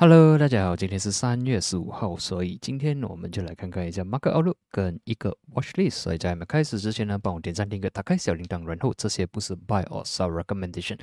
[0.00, 5.96] Hello，大家好，今天是三月十五号，所以今天我们就来看看一下 Market Outlook 跟一个 Watch List。
[5.96, 11.00] 所以在我们开始之前呢，帮我点赞、订阅、打开小铃铛，然后这些不是 Buy or Sell Recommendation，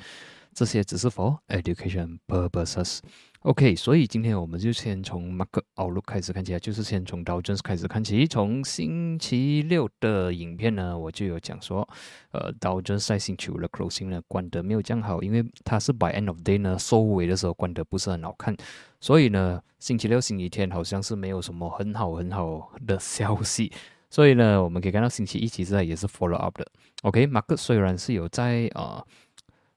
[0.56, 3.00] 这些只是 for education purposes。
[3.40, 8.26] OK，所以今天我们就先从 Mark Outlook 开始看起来，就是先从 Dow Jones 开始看起。
[8.26, 11.86] 从星期六的影片呢，我就有讲说，
[12.30, 18.56] 呃，Dow Jones 在星期五的 closing 呢关得没有这样好，因为它是 by end of day 呢收尾的时候关得不是很好看，
[18.98, 23.70] 所以呢，星期六、星期天好像是没有什么很好很好的消息。
[24.08, 26.66] 所以呢，我们可以看到星期一其实也是 follow up 的。
[27.02, 28.82] OK，Market 虽然是有在啊。
[28.82, 29.06] 呃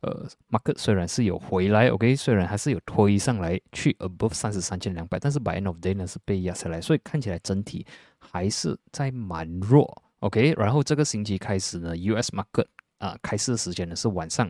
[0.01, 7.85] 呃，market 虽然是有回来，OK，虽然还是有推上来去 above 三十三千两百，但是 by end of day 呢是被压下来，所以看起来整体
[8.17, 10.53] 还是在蛮弱，OK。
[10.53, 12.67] 然后这个星期开始呢，US market
[12.99, 14.49] 啊开市时间呢是晚上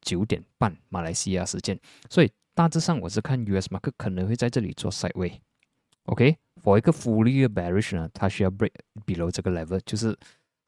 [0.00, 8.72] 九点半马来西亚时间，所以大致上我是看 US market 可能会在这里做 side way，OK，for 一个 fully bearish 呢，它需要 break
[9.04, 10.18] below 这个 level，就是。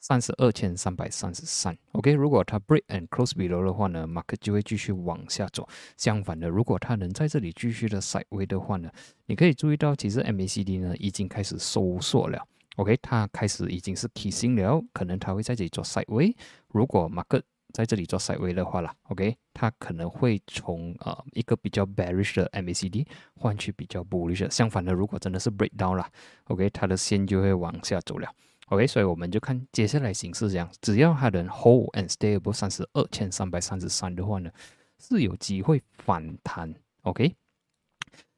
[0.06, 2.12] 三十二千三百三十三，OK。
[2.12, 5.66] 如果它 break and close below 的话呢，market 就会继续往下走。
[5.96, 8.90] 相反的，如果它能在这里继续的 side way 的话呢，
[9.24, 12.98] 你可以注意到，其实 MACD 呢已经开始收缩了，OK。
[13.00, 16.36] 它开始已经是 kissing 了，可能它会在这里做 side way。
[16.68, 17.40] 如果 market
[17.72, 24.50] 在这里做 side way 的话啦，OK，它可能会从呃一个比较 bearish 的 MACD 换取比较 bullish。
[24.50, 26.06] 相反的，如果真的是 break down 了
[26.48, 28.30] ，OK，它的线就会往下走了。
[28.68, 34.50] OK，所以我们就看接下来形势这样，只要它能 hold and stay above 三十二千三百三十三的话呢，
[34.98, 36.74] 是有机会反弹。
[37.02, 37.34] OK，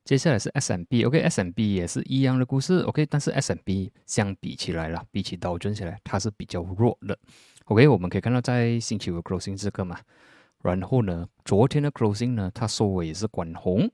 [0.05, 2.81] 接下来是 SMB，OK，SMB 也是一样的故事。
[2.81, 7.17] OK，但是 SMB 相比起来了，比起刀针起来，它是比较弱的。
[7.67, 10.01] OK，我们可以看到在星期五 closing 这个嘛，
[10.63, 13.89] 然后呢，昨天的 closing 呢，它收尾也是管红。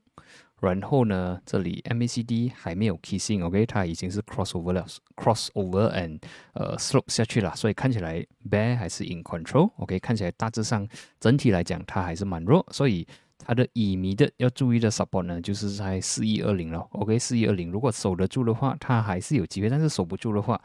[0.63, 4.85] 然后呢，这里 MACD 还没有 kissing，OK，它已经是 crossover 了
[5.17, 6.21] ，crossover and
[6.53, 10.87] 呃 slope 下去了，所以看起来 bear 还是 in control，OK，看起来大致上
[11.19, 13.05] 整体来讲它还是蛮弱，所以
[13.37, 20.61] 它的乙醚的要注意的 support 呢，就是在四一二零了，OK，四一二零如果守得住的话，它还是有机会，但是守不住的话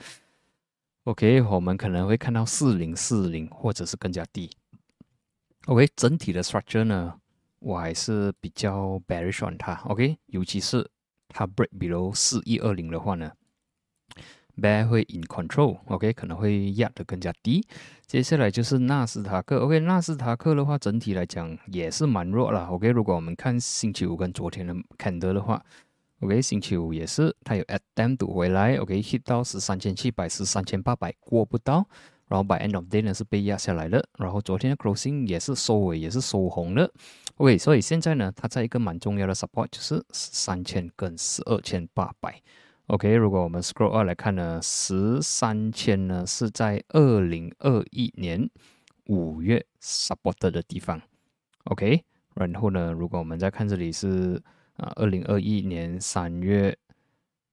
[1.05, 4.49] ，OK，我们可能会看到四零四零或者是更加低
[5.67, 7.15] ，OK，整体的 structure 呢？
[7.61, 10.89] 我还是比较 bearish on 它，OK，尤其是
[11.29, 13.33] 它 break below 四一二零的话呢
[14.57, 17.67] ，bear 会 in control，OK，可能会压得更加低。
[18.07, 25.63] 接下来就是纳斯达克，OK，纳斯达克的话整体来讲也是蛮弱了，OK，如果我们看星期五跟昨天的 candle 的话
[26.21, 31.87] ，OK，星期五也是它有 attempt 回来，OK，hit 到十三千七百十三千八百过不到。
[32.29, 36.93] 然后 by end of day 呢是被压下来了，然后昨天的 closing 也是收尾，也是收红了。
[37.39, 42.43] OK，所以现在呢，它在一个蛮重要的 support 就是三千跟十二千八百。
[42.89, 48.51] OK，如果我们 scroll 二来看呢，十三千呢是在二零二一年
[49.07, 51.01] 五月 support 的地方。
[51.65, 52.05] OK，
[52.35, 54.43] 然后呢，如果我们再看这里是
[54.77, 56.77] 啊二零二一年三月。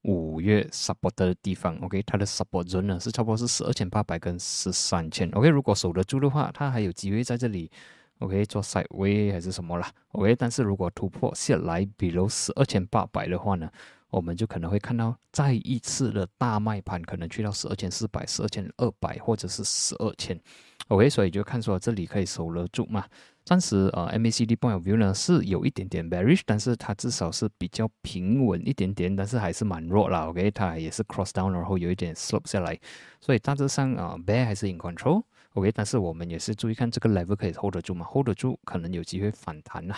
[0.07, 7.71] 五月 support 的地方，OK，它的 support zone 呢是差不多是十二千八百跟十三千，OK，如果守得住的话，它还有机会在这里
[8.19, 13.69] ，OK，做 side way 还是什么啦，OK，但是如果突破下来比如十二千八百的话呢，
[14.09, 20.39] 我们就可能会看到再一次的大卖盘，可能去到十二千四百、十二千二百或者是十二千
[20.87, 23.05] ，OK，所以就看说这里可以守得住嘛。
[23.43, 30.27] 暂时呃，MACD point of view 呢是有一点点 bearish，但是它至少是比较平稳一点点，但是还是蛮弱啦。
[30.27, 32.79] OK，它也是 cross down，然后有一点 slope 下来，
[33.21, 35.21] 所以大致上啊，bear 还是 in control。
[35.55, 39.95] OK，但是我们也是注意看这个 level 可以 hold 得住吗？hold 得住，可能有机会反弹呐。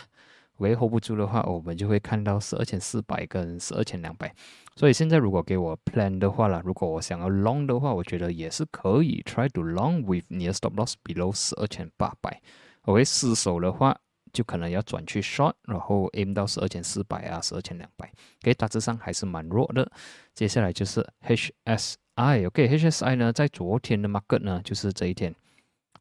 [0.58, 4.34] OK，hold 不住的话，我们就会看到十二千四百跟十二千两百。
[4.76, 12.40] 所以现在如果给我 plan 的话啦，如果我想要 long 的话，我觉得也是可以 try to long with near stop loss below 十二千八百。
[12.84, 13.98] OK，失手的话，
[14.32, 18.12] 就可能要转去 short，然后 aim 到十二千四百啊，十二千两百。
[18.44, 19.92] OK，大致上还是蛮弱的。
[20.34, 25.36] 接下来就是 HSI，OK，HSI 呢，在昨天的 market 呢，就是这一天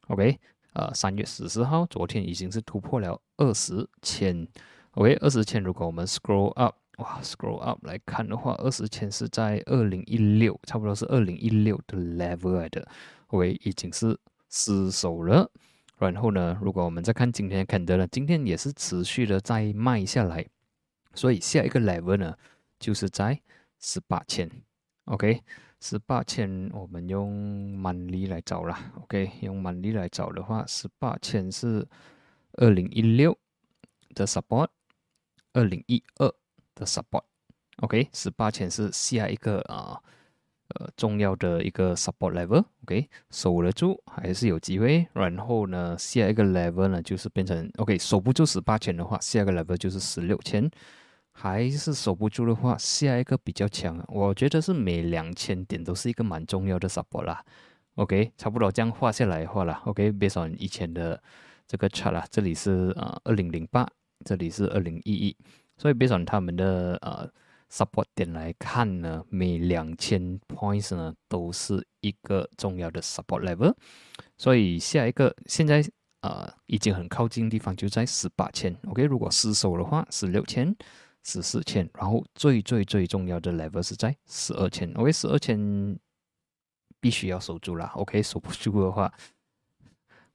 [0.07, 0.39] ，OK，
[0.73, 4.47] 呃，三月十四号，昨天已经是突破了二十千。
[4.91, 12.87] OK，二十千，如果我们 scroll up，哇，scroll up 来看的话，二十千是在二零一六，差不多是二零一六的 level 的
[13.27, 14.17] ，OK，已经是
[14.49, 15.49] 失手了。
[15.99, 20.45] 然后呢，如果我们再看今天看的呢，今天也是持续的在卖下来，
[21.13, 22.35] 所以下一个 level 呢，
[22.79, 23.39] 就是在
[23.79, 24.49] 十八千
[25.05, 25.41] ，OK，
[25.79, 31.87] 十八千，我们用满利来找啦，OK，用满利来找的话，十八千是
[32.53, 33.37] 二零一六
[34.15, 34.69] 的 support，
[35.53, 36.33] 二零一二
[36.73, 40.01] 的 support，OK，十八千是下一个啊
[40.69, 45.07] 呃重要的一个 support level，OK，守得住还是有机会。
[45.13, 50.69] 然后呢，下一个 level 呢就是变成 OK，守不住十八千的话，下一个 level 就是十六千。
[51.39, 57.45] 还是守不住的话，下一个比较强，我觉得是每两千点都是一个蛮重要的 support 啦。
[57.93, 61.21] OK，差不多这样画下来的话啦 OK，based on 以前的
[61.67, 63.87] 这个 chart 啦，这里是呃二零零八，
[64.25, 65.37] 这里是二零一一，
[65.77, 67.29] 所以 based on 他们的呃
[67.71, 73.75] support 点来看呢，每两千 points 呢都是一个重要的 support level。
[74.39, 75.87] 所以下一个现在
[76.21, 78.75] 呃已经很靠近的地方就在十八千。
[78.87, 80.75] OK，如果失守的话，十六千。
[81.23, 85.97] 十四千，然后最最最重要的 level 是在十二千，OK，十二千
[86.99, 89.11] 必须要守住了，OK， 守不住的话，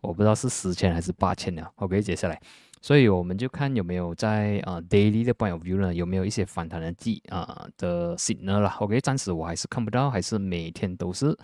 [0.01, 2.41] 我不知道是十千还是八千了，OK，接下来，
[2.81, 11.37] 所以我们就看有没有在啊 daily 的 point of view 呢，有没有一些反弹的迹啊的 signal 啦，OK，暂时我还是看不到，还是每天都是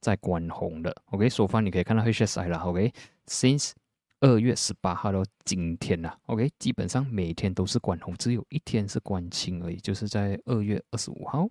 [0.00, 3.72] 在关红的，OK，首方你可以看到 HSI 了，OK，since
[4.20, 11.46] 二月十八号到今天呐，OK，基本上每天都是关红，只有一天是关青而已，就是在二月二十五号。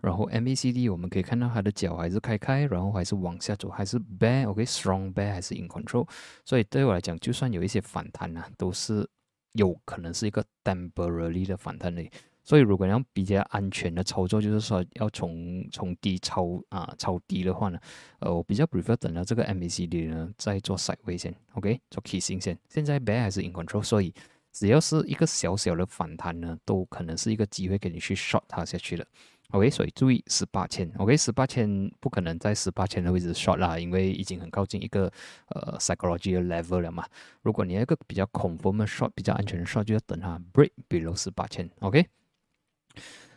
[0.00, 6.08] 然后 MACD 我们可以看到它的脚还是开开，然后还是往下走，还是 bear，OK，strong bear 还是 in control。
[6.44, 9.06] 所以对我来讲，就算有一些反弹呐，都是
[9.52, 12.02] 有可能是一个 temporary 的反弹的。
[12.48, 17.78] 所以，如果你要比较安全的操作，就是说要从从低超啊超低的话呢，
[18.20, 22.58] 呃，我比较 prefer 等到这个 MACD 呢再做 side 位先，OK，做 kissing 先。
[22.70, 24.14] 现在 bear 还是 in control，所以
[24.50, 29.06] 只要是一个小小的反弹呢，都可能是一个机会给你去 short 它下去的
[29.50, 29.68] ，OK。
[29.68, 31.68] 所以注意十八千，OK，十八千
[32.00, 35.12] 不可能在十八千的位置 short 啦，因为已经很靠近一个
[35.48, 37.04] 呃 psychology 的 level 了嘛。
[37.42, 42.06] 如果你要一个比较 confirm 的 short，比较安全的 short，就要等它 break below 十八千，OK。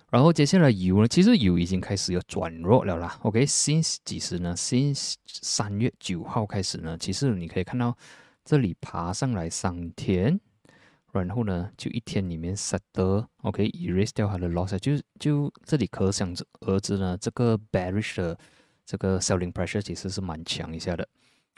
[0.10, 3.18] 然后接下来油呢，其实油已经开始有转弱了啦。
[3.22, 7.98] OK，since 几时呢？since 三月九号开始呢，其实你可以看到
[8.44, 10.38] 这里爬上来三天，
[11.14, 18.38] 然后呢就一天里面 set 得 OK，erase 掉它的 loss，就就这里可想而知呢，这个 bearish 的
[18.86, 21.08] 这个 selling pressure 其实是蛮强一下的。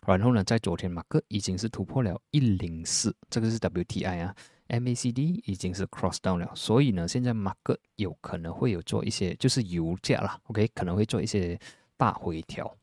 [0.06, 4.36] 然后呢，在昨天马克已经是突破了一零四，这个是 WTI 啊。
[4.80, 11.60] MACD 已经是 cross down 了，所以呢，现在 market 有可能会有做一些，就是油价啦，OK，可能会做一些
[11.96, 12.76] 大回调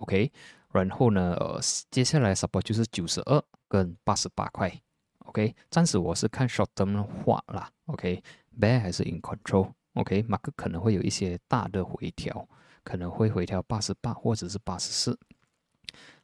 [0.00, 0.32] ，OK，
[0.72, 4.72] 然后呢，呃，接下来 support 就是九十二跟八十八块
[5.26, 12.48] ，OK，暂时我是看 short term 画啦，OK，bear 还是 in control，OK，market 可能会有一些大的回调，
[12.82, 15.18] 可能会回调八十八或者是八十四。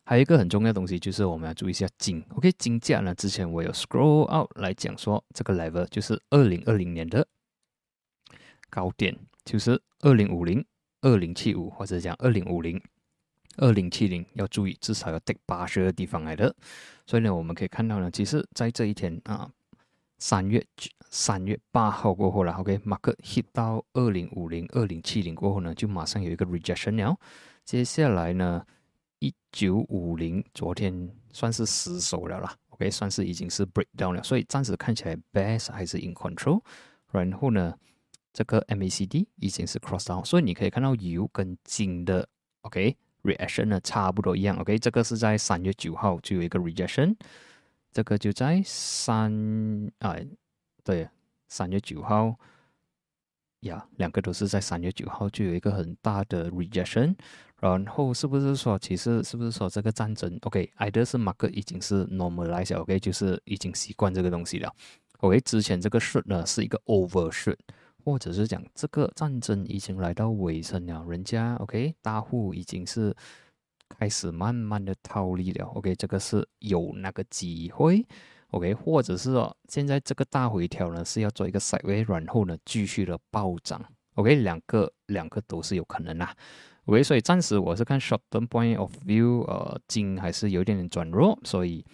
[0.07, 2.23] 还有一个很重要的东西，就是我们要注意一下金。
[2.37, 7.27] OK，金价呢，之前我有 scroll out 来讲说，这个 level 就是二零二零年的
[8.69, 9.17] 高点，
[9.47, 10.63] 就是二零五零、
[11.01, 12.79] 二零七五，或者讲二零五零、
[13.57, 16.55] 二零七零，要注意，至少要 take 八十的地方来的。
[17.07, 19.51] 所以呢，我们可以看到呢，其实在这一天啊，
[20.19, 20.63] 三月
[21.09, 27.19] 三月八号过后了，OK，马克 hit 到二零五零、二零七零过后呢，就马上有一个 rejection 了。
[27.65, 28.67] 接下来呢？
[29.19, 36.61] 一九五零，昨天算是失守了啦，OK，算是已经是 break down 了，所以暂时看起来 base 还是 in control。
[37.11, 37.79] 然后呢，
[38.33, 42.29] 这个 MACD 已经是 cross down，所以你可以看到油跟金的
[42.63, 47.17] OK reaction 呢差不多一样，OK，这个是在三月九号就有一个 rejection，
[47.93, 49.33] 这个就在三
[50.01, 50.17] 啊，
[50.83, 51.09] 对，
[51.49, 52.37] 三月九号。
[53.61, 57.17] 呀，两个都是在三月九号就有一个很大的 rejection，
[57.71, 64.71] 然后是不是说，其实是不是说这个战争，OK，either 是 market 已经是 normalize，OK，就是已经习惯这个东西了
[65.21, 67.57] ，OK，之前这个顺呢是一个 over shoot，
[68.05, 73.17] 或者是讲这个战争已经来到尾声了，人家 OK 大户已经是
[73.89, 78.07] 开始慢慢的套利了，OK，这个是有那个机会。
[78.51, 83.83] OK，或者是说现在这个大回调呢是要做一个 sideway，然后呢继续的暴涨。
[84.17, 86.37] OK，两个两个都是有可能啦。
[86.87, 91.85] OK，所以暂时我是看 short term point of view，呃，金还是有点点转弱，所以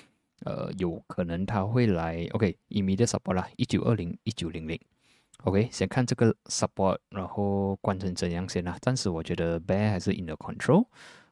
[0.45, 4.79] 呃有可能它会来 OK，immediate support 啦，一九二零一九零零。
[5.45, 8.77] OK，先看这个 support，然后关成怎样先啦。
[8.83, 10.85] 暂时我觉得 bear 还是 in the control。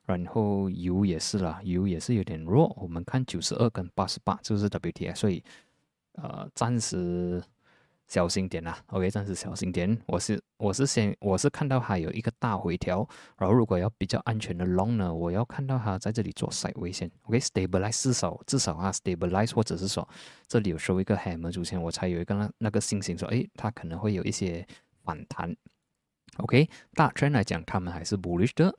[0.06, 2.74] 然后油也是啦，油也是有点弱。
[2.80, 5.44] 我们看九十二跟八十八，就是 WTI，所以
[6.14, 7.42] 呃，暂时
[8.06, 9.98] 小心点啦，OK，暂时小心点。
[10.06, 20.06] 我是我是先我是看到它有一个大回调，然后如果要比较安全的 long 呢，我要看到它在这里做 side 危险，OK，stabilize 至少至少啊 stabilize 或者是说
[20.46, 24.66] 这里有收一个 hammer 出现，我才有一个那那个信心说，诶，它可能会有一些
[25.04, 25.54] 反弹
[26.38, 28.74] ，OK，大圈来讲，他们还是 bullish 的。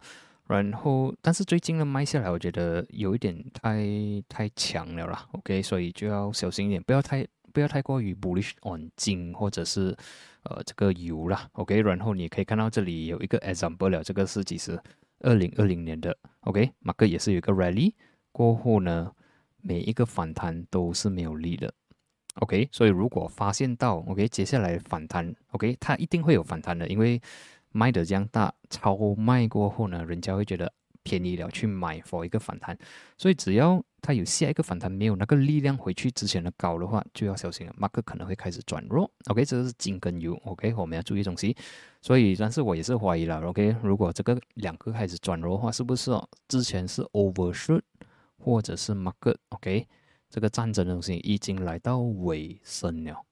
[0.47, 3.85] 然后，但是最近的卖下来，我觉得有一点太
[4.27, 7.25] 太强了啦，OK，所以就要小心一点，不要太。
[7.53, 9.95] 不要太过于 bullish on 金或者是
[10.43, 14.79] 呃这个油啦，OK，然后你可以看到这里有一个 example，这个是其实
[15.19, 17.93] 二零二零年的，OK，马克也是有一个 rally
[18.31, 19.11] 过后呢，
[19.61, 21.73] 每一个反弹都是没有力的
[22.35, 27.21] ，OK，所以如果发现到 OK 接下来反弹，OK，它一定会有反弹的，因为
[27.71, 30.71] 卖的这样大，超卖过后呢，人家会觉得。
[31.03, 32.77] 便宜了去买 for 一个反弹，
[33.17, 37.73] 所以只要它有下一个反弹，没有那个力量回去之前的高的话，就要小心了。
[37.77, 39.09] 马克可能会开始转弱。
[39.27, 40.35] OK，这是金跟油。
[40.45, 41.55] OK，我们要注意东西。
[42.01, 43.41] 所以，但是我也是怀疑了。
[43.41, 46.29] OK，如果这个两个开始转弱的话，是不是哦？
[46.47, 47.81] 之前是 overshoot
[48.37, 49.87] 或者是 market？OK，
[50.29, 53.25] 这个战争的东西已经来到尾声了。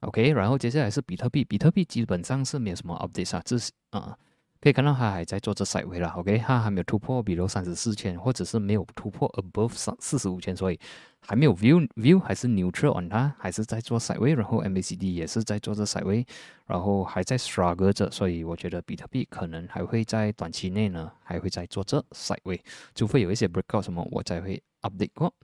[0.00, 1.44] OK，然后接下来是比特币。
[1.44, 4.16] 比特币基本上是没有什么 update 啊，这是啊。
[4.62, 10.78] 可以看到它还在做着赛位了，OK，它还没有突破，比如三十四千，或者是没有突破 above 三四十五千，所以
[11.18, 16.24] 还没有 view view 还是 neutral on 它，还是在做赛位，然后 MACD 也是在做着赛位，
[16.66, 22.62] 然后还在 struggle 着，所以我觉得比特币可能还会在短期内呢，还会在做着赛位，
[22.94, 25.34] 除非有一些 breakout 什么，我才会 update 过。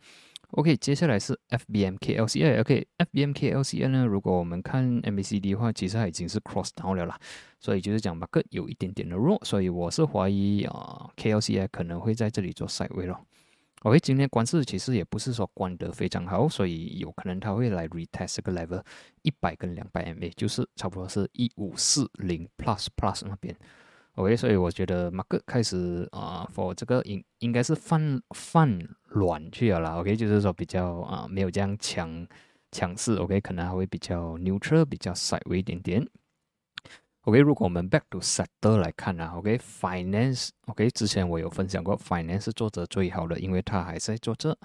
[0.53, 2.61] OK，接下来是 FBMKLCI。
[2.61, 4.07] OK，FBMKLCI 呢？
[4.07, 7.19] 如果我们看 MACD 的话，其实它已经是 cross down 了啦，
[7.61, 13.21] 所以就是讲 market 有一点点的弱，所以我是怀疑啊，KLCI 可能会在这里做 side 位咯。
[13.83, 18.83] OK，今天关市其实也不是说关得非常好，所以有可能它会来 retest 这个 level
[19.23, 23.55] 一百跟两百 MA，就是差不多是一五四零 plus plus 那边。
[24.15, 28.77] OK，所以我觉得马克开始啊，for 这个应应该是放放
[29.09, 29.97] 软去了啦。
[29.99, 32.27] OK，就是说比较啊没有这样强
[32.71, 33.15] 强势。
[33.17, 36.07] OK，可能还会比较 neutral，比较稍微一点点。
[37.23, 44.57] OK，如果我们 back to sector 来看啊，OK，finance，OK，之前我有分享过，finance 是做着最好的，因为它还在做着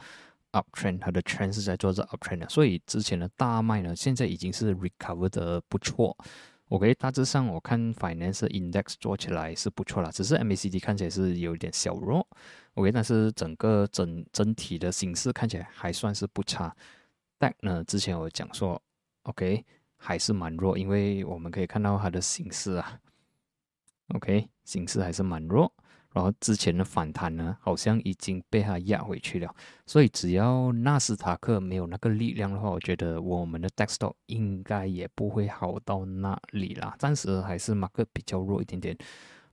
[0.54, 6.16] uptrend，它的 trend 是在做着 uptrend 的，所以之前的大卖呢，现在已经是 recover 的不错。
[6.74, 12.28] OK，大致上我看 Finance Index 做起来是不错啦，只是 MACD 看起来是有点小弱。
[12.74, 16.76] OK，但是整个整整体的形势看起来还算是不差。
[17.38, 18.82] 但呢，之前我讲说
[19.22, 19.64] ，OK
[19.98, 23.00] 还是蛮弱，因为我们可以看到它的形势啊
[24.16, 25.72] ，OK 形势还是蛮弱。
[26.14, 29.56] 然后之前的反弹呢，好像已经被它压回去了，
[29.88, 36.96] 所以只要纳斯达克没有那个力量的话，我觉得我们的 desktop 应该也不会好到那里啦。
[37.00, 38.96] 暂时还是马克比较弱一点点。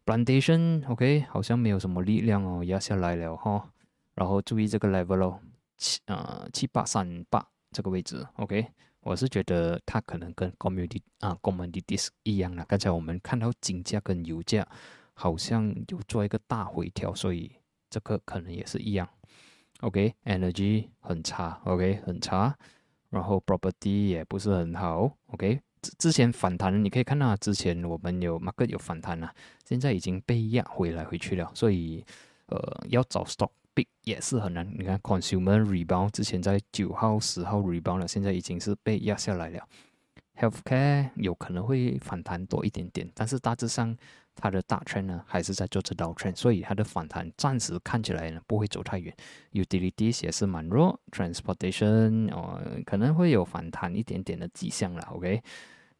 [0.04, 3.66] Plantation OK，好像没有什么力量哦，压下来了哈。
[4.14, 5.40] 然后注意这个 level 哦，
[5.78, 8.66] 七呃七八三八这个位置 OK，
[9.00, 12.66] 我是觉得它可能跟 Commodity 啊 Commodities 一样了。
[12.68, 14.68] 刚才我们看到金价跟油价。
[15.20, 17.52] 好像有做一个大回调，所以
[17.90, 19.06] 这个可能也是一样。
[19.80, 22.56] OK，energy 很差，OK 很差，
[23.10, 25.14] 然后 property 也不是很好。
[25.26, 29.30] OK，之之前反弹，你可以看到之前我们有 market 有反弹了，
[29.66, 32.02] 现在已经被压回来回去了，所以
[32.46, 32.58] 呃
[32.88, 34.66] 要找 stock big 也是很难。
[34.78, 39.68] 你看 consumer rebound 之前在九号、十号 rebound 了，现在已经是被压下来了。
[40.38, 43.94] healthcare 有可能会反弹多一点点，但是大致上。
[44.40, 49.14] 它的大圈呢还是在做着倒圈，所以它的反弹暂时看起来呢不会走太远。
[49.52, 55.42] Utilities 也是蛮弱，Transportation 哦可能会有反弹一点点的迹象了，OK？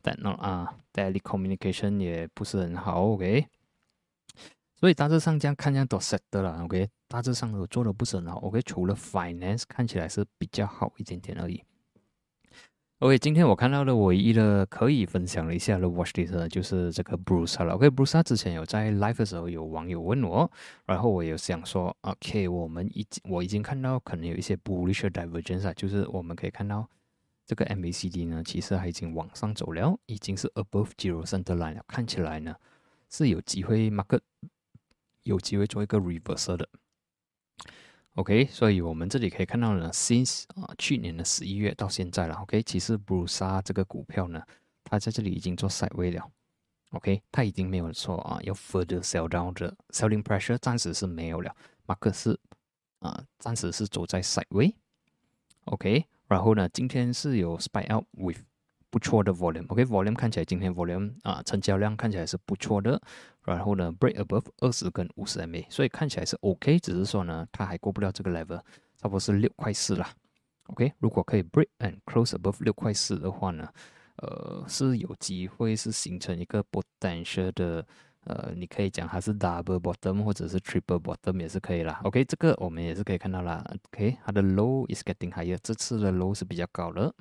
[0.03, 3.47] 但那啊，Daily Communication 也不是很好，OK？
[4.77, 6.89] 所以大致上这样看这样都 set 的了，OK？
[7.07, 8.63] 大致上都做的不是很好，OK？
[8.63, 11.63] 除了 Finance 看起来是比较好一点点而已。
[13.01, 17.73] OK，今天我看到的唯一的可以分享了一下的 watch list 就是这个 Bruce 了。
[17.73, 20.51] OK，Bruce 之前有在 live 的时候有网友问我，
[20.85, 26.87] 然后我有想说，OK，我们已经我已经看到可能有一些 bullish divergence，啊就是我们可以看到
[27.47, 32.55] 这个 MACD 呢，其实还已经往上走了，已经是 above zero center line 了，看起来呢
[33.09, 34.21] 是有机会 market
[35.23, 36.69] 有机会做一个 reversal 的。
[38.21, 44.43] OK，所以我们这里可以看到呢，since 啊去年的十一月到现在了，OK，其实 Bruce 这个股票呢，
[44.85, 46.31] 它在这里已经做 side way 了
[46.91, 52.39] ，OK，它已经没有说啊要 further sell down 的 selling pressure，暂时是没有了，马克思
[52.99, 58.41] 啊暂时是走在 side way，OK，然后呢，今天是有 spike out with
[58.91, 63.01] 不错的 volume，OK，volume 看起来今天 volume 啊成交量看起来是不错的，
[63.45, 68.61] 然后呢 break above 二十跟五十 MA，所以看起来是 OK，只是说呢它还过不了这个 level，
[68.97, 70.13] 差不多是六块四啦
[70.65, 73.69] ，OK，如果可以 break and close above 六块四的话呢，
[74.17, 77.87] 呃是有机会是形成一个 potential 的。
[78.25, 81.99] 呃，你可以讲它是 double bottom 或者是 triple bottom 也是可以啦。
[82.05, 83.65] OK，这个我们也是可以看到啦。
[83.87, 87.15] OK，它的 low is getting higher，这次的 low 是比较高的。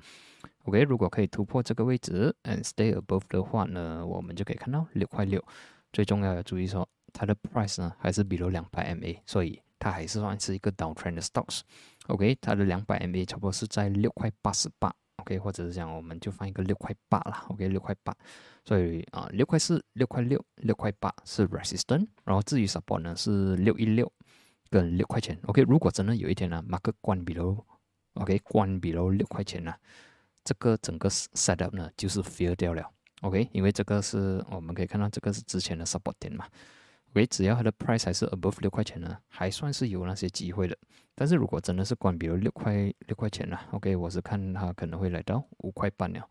[0.70, 5.44] OK，如果可以突破这个位置 and stay above 的话呢，我们就可以看到六块六。
[5.92, 11.62] 最重要要注意说，它的 price 呢还是比如两百 MA，所以它还是算是一个 downtrend 的 stocks。
[12.06, 14.94] OK，它的两百 MA 差不多是在六块八十八。
[15.16, 17.44] OK，或者是讲我们就放一个六块八啦。
[17.48, 18.14] OK，六块八。
[18.64, 24.10] 所以啊，六块四、六块六、六块八是 resistance，然后至于 support 呢是六一六
[24.70, 25.36] 跟六块钱。
[25.46, 27.56] OK，如果真的有一天呢，马克关闭了
[28.14, 29.74] ，OK，关闭了六块钱呢，
[30.44, 32.90] 这个整个 setup 呢就是 fail 掉了。
[33.22, 36.46] OK，因为这个是我们可以看到这个是之前的 support 点嘛。
[37.12, 40.76] OK，只要它的 price 还是 above 六块钱呢，还算是有那些机会的。
[41.14, 42.72] 但是如果真的是关闭了六块
[43.06, 46.26] 六块钱呢，OK，我是看它可能会来到五块半了。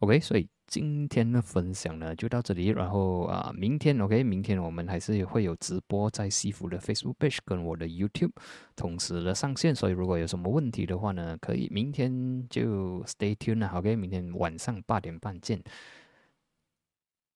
[0.00, 0.48] OK，所以。
[0.70, 8.30] 今天的分享呢就到这里，然后啊，明天 OK，明天我们还是会有直播在西服的 Facebook page 跟我的 YouTube
[8.76, 15.60] 同时的上线，所以如果有什么问题的话呢，可以明天就 Stay tuned 啊，OK，明天晚上八点半见。